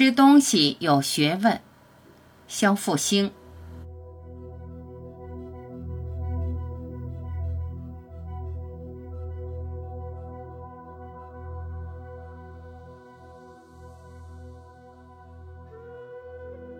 [0.00, 1.60] 吃东西有学问，
[2.46, 3.32] 肖复兴。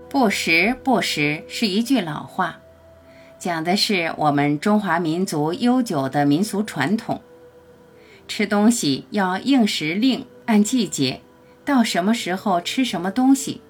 [0.09, 2.61] 不食不食是一句老话，
[3.37, 7.21] 讲的是我们中华民族悠久的民俗传统。
[8.29, 11.23] 吃东西要应时令，按季节。
[11.69, 13.61] 到什么时候吃什么东西？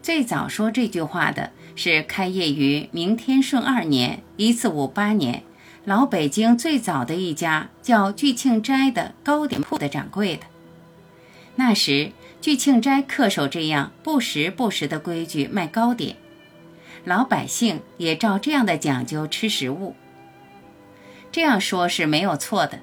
[0.00, 5.42] 最早说这句话的是开业于明天顺二年（一四五八年），
[5.84, 10.44] 老北京最早的一家叫聚庆斋的糕点铺的掌柜的。
[11.56, 16.14] 那时聚庆斋恪守这样不时不食的规矩卖糕点，
[17.04, 19.96] 老百姓也照这样的讲究吃食物。
[21.32, 22.78] 这样说是没有错的，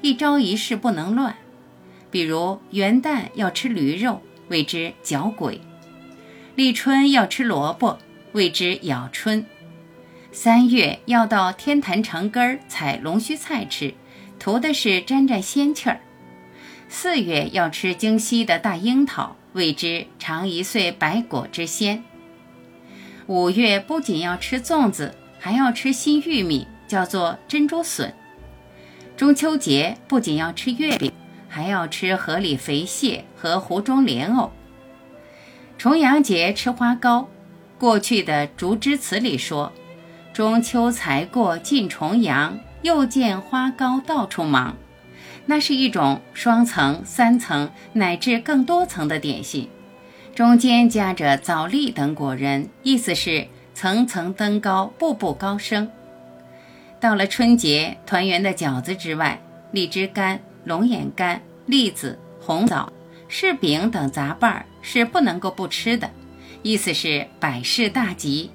[0.00, 1.34] 一朝一式不能乱。
[2.14, 5.58] 比如元旦要吃驴肉，谓之嚼鬼；
[6.54, 7.98] 立春要吃萝卜，
[8.30, 9.42] 谓之咬春；
[10.30, 13.94] 三月要到天坛城根儿采龙须菜吃，
[14.38, 15.96] 图的是沾沾仙气儿；
[16.88, 22.04] 四月要吃京西的大樱桃，谓之尝一岁百果之鲜；
[23.26, 28.12] 五月不仅要吃粽子，还要吃新玉米，叫做珍珠笋；
[29.16, 31.10] 中秋节不仅要吃月饼。
[31.54, 34.50] 还要吃河里肥蟹和湖中莲藕。
[35.78, 37.28] 重阳节吃花糕，
[37.78, 39.72] 过去的竹枝词里说
[40.34, 44.76] ：“中秋才过尽重阳，又见花糕到处忙。”
[45.46, 49.68] 那是一种双层、三层乃至更多层的点心，
[50.34, 55.88] 中间夹着枣粒等果仁，意思是层层登高，步步高升。
[56.98, 60.40] 到了春节，团圆的饺子之外，荔枝干。
[60.64, 62.92] 龙眼干、栗子、红枣、
[63.28, 66.10] 柿饼等杂拌是不能够不吃的，
[66.62, 68.50] 意思是百事大吉。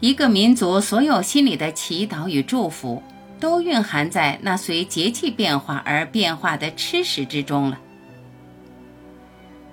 [0.00, 3.02] 一个民族所有心里的祈祷与祝福，
[3.40, 7.78] 都蕴含在那随节气变化而变化的吃食之中了。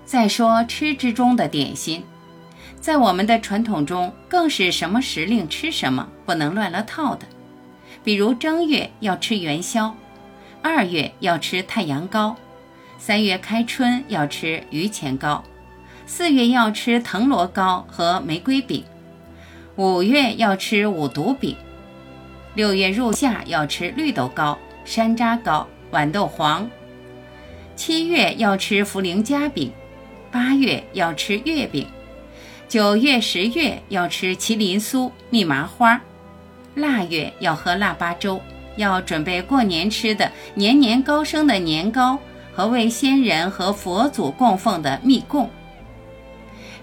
[0.05, 2.03] 再说吃之中的点心，
[2.79, 7.25] 在我们的传统中，更是什么时令吃什么，不能乱了套的。
[8.03, 9.95] 比如正月要吃元宵。
[10.63, 12.37] 二月要吃太阳糕，
[12.97, 15.43] 三月开春要吃榆钱糕，
[16.05, 18.81] 四月要吃藤萝糕和玫瑰饼，
[19.75, 21.57] 五月要吃五毒饼，
[22.55, 26.71] 六月入夏要吃绿豆糕、山楂糕、豌豆黄，
[27.75, 29.69] 七月要吃茯苓夹饼，
[30.31, 31.85] 八月要吃月饼，
[32.69, 36.01] 九月、十月要吃麒麟酥、蜜麻花，
[36.73, 38.41] 腊月要喝腊八粥。
[38.75, 42.19] 要准备过年吃的年年高升的年糕
[42.53, 45.49] 和为先人和佛祖供奉的蜜供，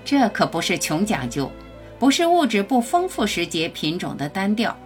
[0.05, 1.51] 这可不是穷讲究，
[1.99, 4.77] 不是物质不丰富时节品种的单调，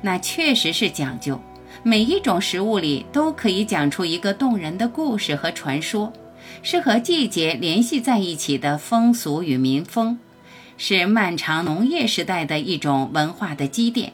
[0.00, 1.40] 那确实是讲究。
[1.82, 6.12] 每一种食物里都可以讲出一个动人的故事和传说，
[6.62, 10.18] 是和季节联系在一起的风俗与民风，
[10.78, 14.12] 是漫长农业时代的一种文化的积淀。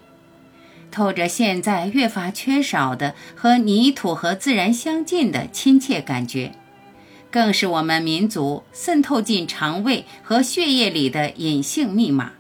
[0.91, 6.53] 透着现在越发缺少的和泥土和自然相近的亲切感觉，
[7.31, 12.33] 更是我们民族渗透进肠胃和血液里的隐性密码，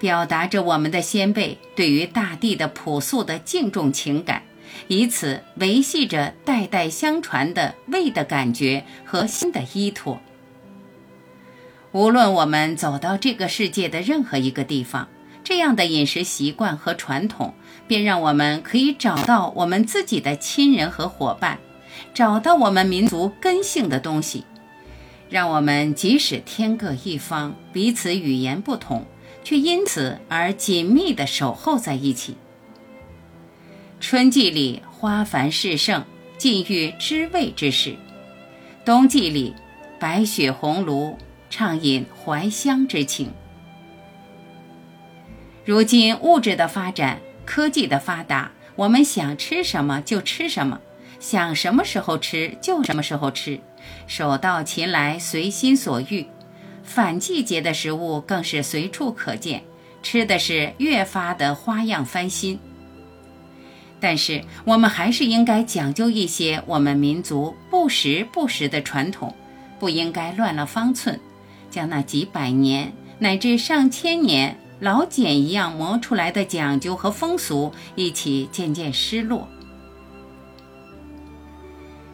[0.00, 4.42] 表达着我们的先辈对于大地的朴素的敬重情感，
[4.88, 10.20] 以此维系着代代相传的胃的感觉和心的依托。
[11.92, 15.08] 无论我们走到这个世界的任何一个地方。
[15.48, 17.54] 这样的饮食习惯和传统，
[17.86, 21.58] 便让我们可以找到我们自己的亲人和伙伴，
[22.12, 24.44] 找到我们民族根性的东西，
[25.30, 29.06] 让我们即使天各一方，彼此语言不同，
[29.42, 32.36] 却因此而紧密地守候在一起。
[34.00, 36.04] 春季里花繁事盛，
[36.36, 37.94] 尽欲知味之时；
[38.84, 39.54] 冬季里
[39.98, 41.16] 白雪红炉，
[41.48, 43.30] 畅饮怀乡之情。
[45.68, 50.80] 如今物质的发展，科技的发达，我们想吃什么就吃什么，
[51.20, 53.60] 想什么时候吃就什么时候吃，
[54.06, 56.26] 手到擒来，随心所欲。
[56.82, 59.62] 反季节的食物更是随处可见，
[60.02, 62.58] 吃的是越发的花样翻新。
[64.00, 69.36] 但是我们还是应该讲究一些我们民族不时不食的传统，
[69.78, 71.20] 不应该乱了方寸，
[71.68, 74.58] 将那几百年乃至上千年。
[74.80, 79.48] 老茧一样磨出来的讲究和风俗，一起渐渐失落。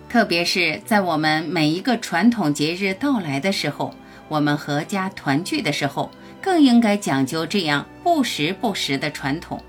[0.09, 3.93] 特别是在我们每一个传统节日到来的时候，
[4.29, 9.61] 我们阖家团聚的时候，更应该讲究这样不时不食的传统，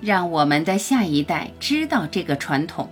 [0.00, 2.88] 让我们的下一代知道这个传统，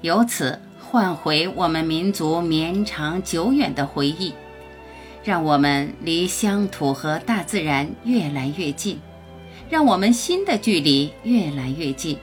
[0.00, 4.32] 由此换回我们民族绵长久远的回忆，
[5.26, 8.96] 让我们离乡土和大自然越来越近，
[9.68, 12.16] 让我们心的距离越来越近，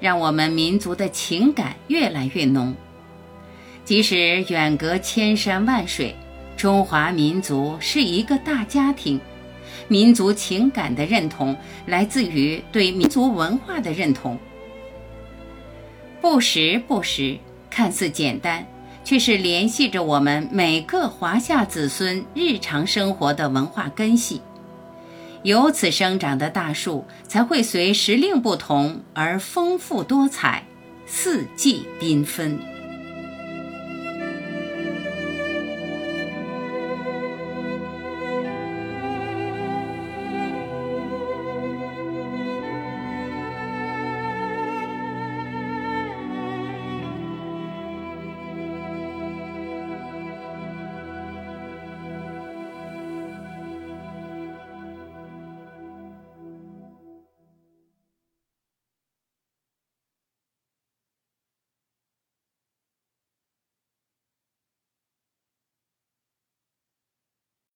[0.00, 2.74] 让我们民族的情感越来越浓。
[3.84, 6.12] 即使远隔千山万水，
[6.56, 9.20] 中华民族是一个大家庭。
[9.86, 11.56] 民族情感的认同
[11.86, 14.36] 来自于对民族文化的认同。
[16.20, 17.38] 不时不食，
[17.70, 18.66] 看似简单，
[19.08, 24.42] 却是联系着我们每个华夏子孙日常生活的文化根系。
[25.42, 30.66] 由此生长的大树，才会随时令不同而丰富多彩，
[31.06, 32.77] 四季缤纷。